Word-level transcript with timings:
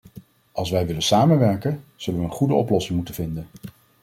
Als 0.51 0.69
wij 0.69 0.85
willen 0.87 1.01
samenwerken, 1.01 1.83
zullen 1.95 2.19
we 2.19 2.25
een 2.25 2.31
goede 2.31 2.53
oplossing 2.53 2.95
moeten 2.97 3.13
vinden. 3.15 3.47